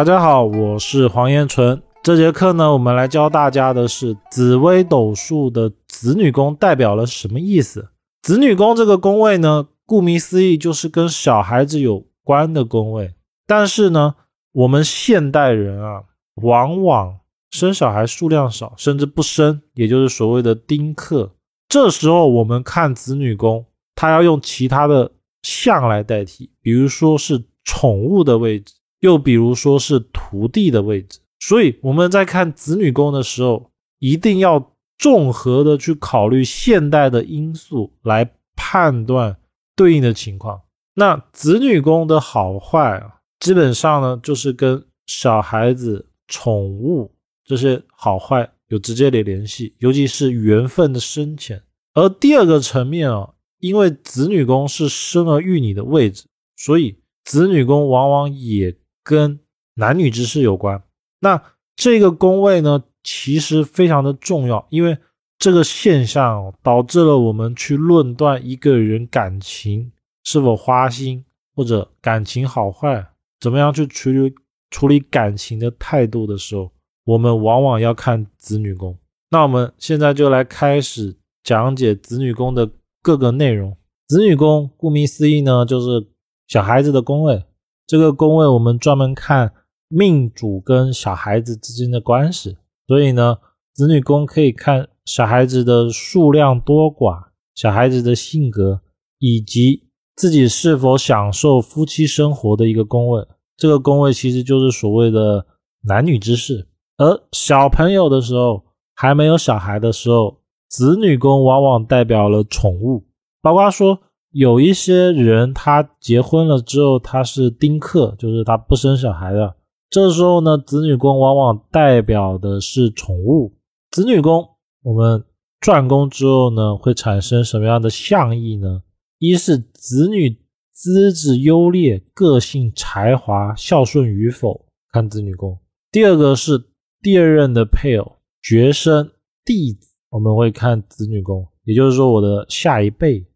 [0.00, 1.82] 大家好，我是黄彦纯。
[2.02, 7.90] 这节课呢，我们来教大家的是紫微斗数的子女宫代表了什么意思。
[8.22, 13.12] 子女宫这个宫位呢，顾名思义就是跟小孩子有关的宫位。
[13.46, 14.14] 但是呢，
[14.52, 16.04] 我们现代人啊，
[16.36, 17.18] 往往
[17.50, 21.30] 生小孩数量少，甚至不生，也就是所谓的丁克。
[21.68, 25.12] 这时候我们看子女宫，它要用其他的
[25.42, 31.18] 象来代替，比如说是宠物的位置，又比如说是徒弟的位置。
[31.38, 39.36] 所以我们在看子女宫的时候，一定要综合的去考虑现代的因素来判断
[39.74, 40.60] 对应的情况。
[40.94, 47.10] 那子女宫的好坏啊，基本上呢就是跟小孩子、宠物
[47.44, 51.62] 这些好坏有直接的联系，尤其是缘分的深浅。
[51.94, 56.26] 而第二个层面啊，因为子女宫是生儿育女的位置，
[56.56, 58.76] 所以子女宫往往也
[59.10, 59.40] 跟
[59.74, 60.80] 男女之事有关。
[61.18, 61.42] 那
[61.74, 64.96] 这个宫位呢，其实非常的重要，因为
[65.36, 69.90] 这个现象导致了我们去论断一个人感情
[70.22, 71.24] 是否花心，
[71.56, 73.04] 或者感情好坏，
[73.40, 74.32] 怎么样去处理
[74.70, 76.70] 处理感情的态度的时候，
[77.04, 78.96] 我们往往要看子女宫。
[79.30, 82.70] 那我们现在就来开始讲解子女宫的
[83.02, 83.76] 各个内容。
[84.06, 86.06] 子女宫顾名思义呢，就是
[86.46, 87.42] 小孩子的宫位。
[87.90, 89.52] 这个宫位我们专门看。
[89.92, 93.38] 命主跟小孩子之间的关系，所以呢，
[93.74, 97.24] 子女宫可以看小孩子的数量多寡、
[97.56, 98.82] 小孩子的性格，
[99.18, 103.26] 以及自己是否享受夫妻生活的一个宫位。
[103.56, 105.44] 这个宫位其实就是所谓的
[105.82, 106.68] 男女之事。
[106.96, 108.62] 而小朋友的时候，
[108.94, 113.08] 还没有小孩的时候，子女宫往往代表了宠物，
[113.42, 113.98] 包括说
[114.32, 119.56] 有一些人他结婚了之后，他是丁克，就是他不生小孩的。
[119.88, 123.52] 这时候呢，子女宫往往代表的是宠物。
[123.90, 124.48] 子女宫
[124.82, 125.24] 我们
[125.60, 128.82] 转宫之后呢，会产生什么样的象意呢？
[129.18, 130.38] 一是子女
[130.72, 135.58] 资质优劣、个性才华、孝顺与否，看子女宫。
[135.90, 136.62] 第二个是
[137.02, 138.12] 第二任的配偶、
[138.42, 139.10] 学生、
[139.44, 143.26] 弟子，我们会看子女宫，也就是说我的下一辈，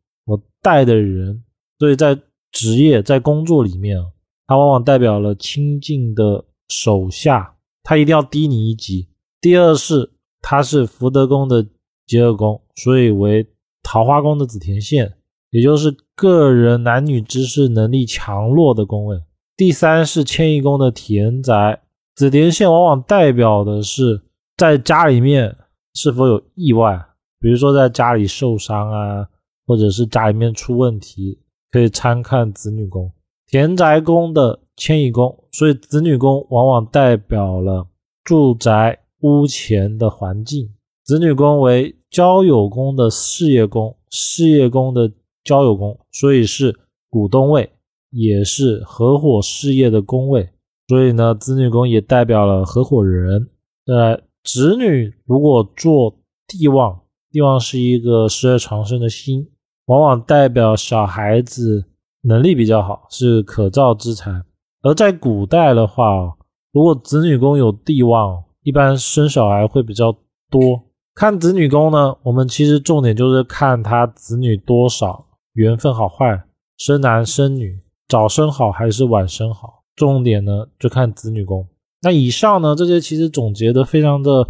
[0.64, 1.44] 带的人。
[1.78, 2.19] 所以在
[2.50, 4.06] 职业、在工作里面啊。
[4.47, 9.08] 它往往代表了亲近的手下，他一定要低你一级。
[9.41, 10.10] 第二是，
[10.42, 11.66] 它是福德宫的
[12.06, 13.48] 结合宫，所以为
[13.82, 15.14] 桃花宫的紫田线，
[15.48, 19.19] 也就是个人男女之事能力强弱的宫位。
[19.56, 21.81] 第三是迁移宫的田宅，
[22.14, 24.20] 紫田线往往代表的是
[24.58, 25.56] 在家里面
[25.94, 27.02] 是否有意外，
[27.41, 29.26] 比如说在家里受伤啊，
[29.66, 31.38] 或者是家里面出问题，
[31.70, 33.10] 可以参看子女宫。
[33.47, 37.86] 田宅宫的迁移宫，所以子女宫往往代表了
[38.25, 40.70] 住宅屋前的环境。
[41.04, 45.12] 子女宫为交友宫的事业宫，事业宫的
[45.44, 46.75] 交友宫，所以是
[47.10, 47.70] 股东位，
[48.10, 50.48] 也是合伙事业的宫位。
[50.88, 53.50] 所以呢，子女宫也代表了合伙人。
[53.86, 59.48] 呃，子女如果做地旺，地旺是一个十二长生的星，
[59.86, 61.86] 往往代表小孩子。
[62.26, 64.42] 能力比较好，是可造之材。
[64.80, 66.34] 而在古代的话，
[66.72, 70.10] 如果子女宫有地旺，一般生小孩会比较
[70.48, 70.80] 多。
[71.14, 76.44] 看子女宫呢，我们其实重点就是看他子女多少，缘分好坏，
[76.78, 77.78] 生男生女，
[78.08, 79.82] 早生好还是晚生好。
[79.94, 81.68] 重点呢就看子女宫。
[82.00, 84.48] 那以上呢这些其实总结的非常的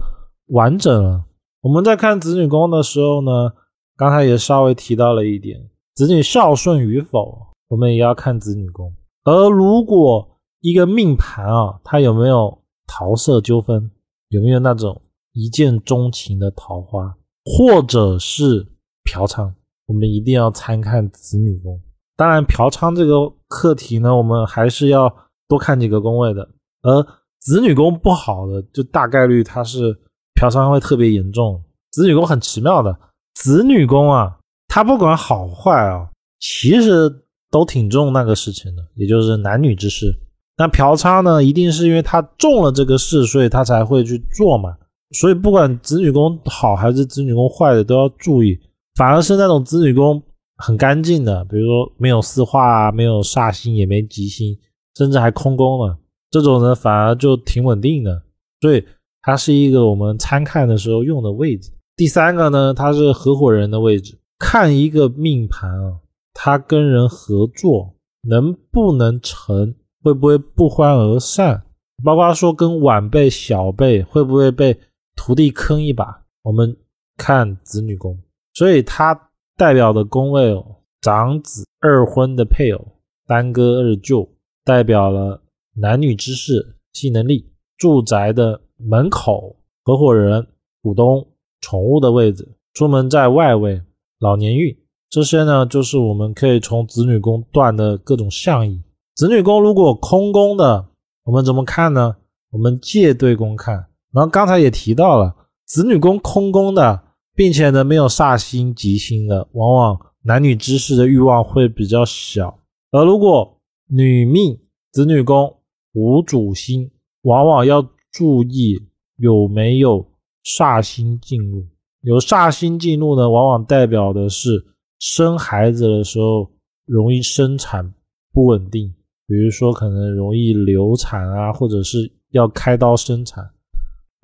[0.50, 1.24] 完整了。
[1.62, 3.50] 我们在看子女宫的时候呢，
[3.96, 7.54] 刚才也稍微提到了一点，子女孝顺与否。
[7.68, 8.94] 我们也要看子女宫，
[9.24, 13.90] 而如果一个命盘啊，它有没有桃色纠纷，
[14.28, 15.00] 有没有那种
[15.32, 18.64] 一见钟情的桃花，或者是
[19.02, 19.52] 嫖娼，
[19.86, 21.80] 我们一定要参看子女宫。
[22.16, 25.12] 当然，嫖娼这个课题呢，我们还是要
[25.48, 26.48] 多看几个宫位的。
[26.82, 27.02] 而
[27.40, 29.98] 子女宫不好的，就大概率它是
[30.34, 31.60] 嫖娼会特别严重。
[31.90, 32.96] 子女宫很奇妙的，
[33.34, 34.38] 子女宫啊，
[34.68, 36.08] 它不管好坏啊，
[36.40, 37.20] 其实。
[37.50, 40.12] 都挺重那个事情的，也就是男女之事。
[40.58, 44.76] 那嫖娼呢，一定是因为他中了这个事，所以他才会去做嘛。
[45.12, 48.58] 所以不管子女宫好还是子女宫坏的，都要注意。
[48.96, 50.20] 反而是那种子女宫
[50.56, 54.58] 很干净的，比如说没有四化啊，没有煞星，也没吉星，
[54.96, 55.96] 甚至还空宫了，
[56.32, 58.20] 这种呢反而就挺稳定的。
[58.62, 58.84] 所以
[59.22, 61.70] 它是一个我们参看的时候用的位置。
[61.96, 66.00] 第三个呢，它是合伙人的位置，看一个命盘啊。
[66.36, 71.62] 他跟人合作能不能成，会不会不欢而散，
[72.02, 74.76] 包括说跟晚辈、小辈会不会被
[75.14, 76.76] 徒弟坑一把，我们
[77.16, 78.18] 看子女宫，
[78.54, 82.84] 所以它代表的宫位哦，长子、二婚的配偶、
[83.28, 84.28] 干哥、二舅，
[84.64, 85.40] 代表了
[85.76, 87.48] 男女之事、性能力、
[87.78, 89.54] 住宅的门口、
[89.84, 90.44] 合伙人、
[90.82, 91.24] 股东、
[91.64, 93.80] 宠物的位置、出门在外位、
[94.18, 94.76] 老年运，
[95.08, 98.82] 这些呢，就是我们可以从子女宫断的各种象意。
[99.14, 100.86] 子女宫如果空宫的。
[101.26, 102.16] 我们怎么看呢？
[102.50, 103.74] 我们借对宫看，
[104.12, 105.34] 然后刚才也提到了
[105.64, 107.02] 子女宫空宫的，
[107.34, 112.58] 并且呢没有煞星吉星的，往往男女之事的欲望会比较小。
[112.90, 113.58] 而如果
[113.88, 114.60] 女命
[114.92, 115.56] 子女宫
[115.94, 116.90] 无主星，
[117.22, 120.06] 往往要注意有没有
[120.44, 121.66] 煞星进入。
[122.02, 124.64] 有煞星进入呢，往往代表的是
[124.98, 126.50] 生孩子的时候
[126.86, 127.94] 容易生产
[128.32, 128.94] 不稳定。
[129.26, 133.42] 比如说，可能容易流产啊，或者是要开刀生产，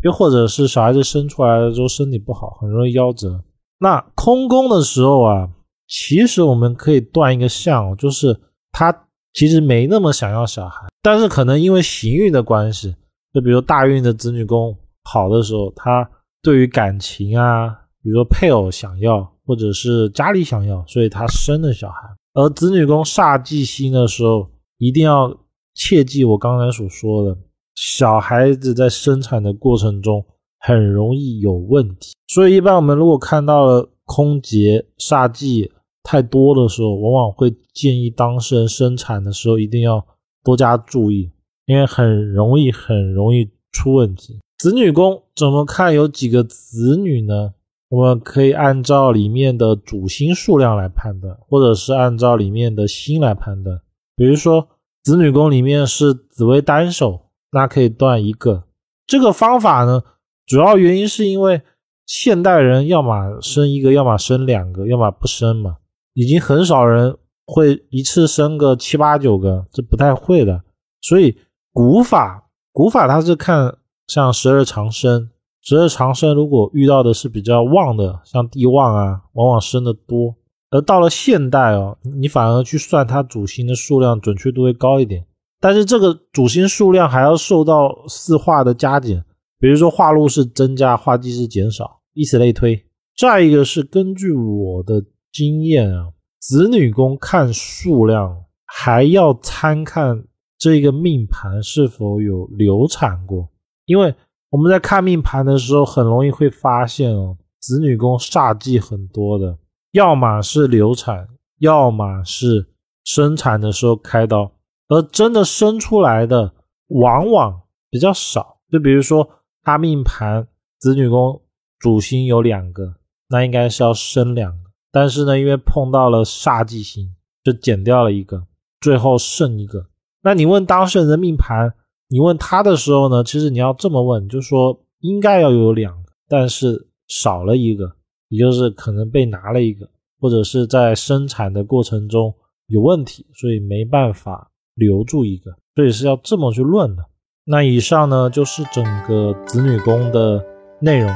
[0.03, 3.43] 又或者是小孩子生出来了之后身体不好，很容易夭折。
[3.79, 5.49] 那空宫的时候啊，
[5.89, 8.39] 其实我们可以断一个象，就是
[8.71, 12.95] 他其实没那么想要小孩，但是可能因为行运的关系，
[13.33, 16.11] 就比如大运的子女宫好的时候，他
[16.43, 17.69] 对于感情啊，
[18.03, 22.01] 比如说配偶想要，或者是家里想要，所以他生了小孩。
[22.35, 24.49] 而子女宫煞忌星的时候。
[24.83, 25.39] 一定要
[25.75, 27.37] 切记我刚才所说的，
[27.75, 30.25] 小孩子在生产的过程中
[30.59, 35.71] 很容易有问题，所以一般我们如果看到了空劫煞忌
[36.03, 40.03] 太多的时候，往往会建议当事人生产的时候一定要
[40.43, 41.31] 多加注意，
[41.67, 44.41] 因为很容易很容易出问题。
[44.61, 45.95] 子女宫怎么看？
[45.95, 47.55] 有几个子女呢？
[47.89, 53.81] 我们可以按照里面的主星数量来判断，或者是按照里面的星来判断。
[54.15, 54.69] 比如说，
[55.03, 58.65] 子女宫里面是紫微单手，那可以断一个。
[59.07, 60.03] 这个方法呢，
[60.45, 61.63] 主要原因是因为
[62.05, 65.79] 现代人要么生一个，要么生两个，要么不生嘛。
[66.13, 67.17] 已经很少人
[67.47, 70.63] 会一次生个七八九个，这不太会的。
[71.01, 71.35] 所以
[71.73, 73.79] 古法，古法它是看
[74.11, 75.31] 像十二长生，
[75.63, 80.35] 十二长生如果遇到的是比较旺的，像地旺啊，往往生的多。
[80.71, 85.25] 而到了现代哦，你反而去算它主星的数量，准确度会高一点。
[85.61, 89.25] 但是这个主星数量还要受到四化的加减，
[89.61, 92.85] 比如说化禄是增加，化忌是减少，以此类推。
[93.17, 96.09] 再一个是根据我的经验啊，
[96.41, 98.37] 子女宫看数量
[98.67, 100.25] 还要参看
[100.59, 103.49] 这个命盘是否有流产过，
[103.91, 104.15] 因为
[104.51, 109.59] 我们在看命盘的时候，很容易会发现哦，子女宫煞忌很多的。
[109.91, 111.27] 要么是流产，
[111.59, 112.69] 要么是
[113.03, 114.53] 生产的时候开刀，
[114.87, 116.53] 而真的生出来的
[116.87, 118.59] 往往比较少。
[118.71, 119.29] 就比如说
[119.65, 120.47] 他命盘
[120.79, 121.43] 子女宫
[121.81, 122.95] 主星有两个，
[123.29, 128.47] 那应该是要生两个，但是呢，因为碰到了煞忌星，就减掉了一个，
[128.81, 129.87] 最后剩一个。
[130.23, 131.75] 那你问当事人的命盘，
[132.11, 137.93] 你问他的时候呢，其实你要这么问，就说应该要有两个，但是少了一个。
[138.29, 139.91] 也就是可能被拿了一个，
[140.21, 142.33] 或者是在生产的过程中
[142.69, 147.05] 有问题，所以没办法留住一个，所以是要这么去论的。
[147.45, 150.41] 那以上呢就是整个子女宫的
[150.81, 151.11] 内容。